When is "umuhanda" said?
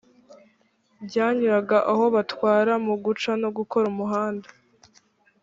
3.93-4.47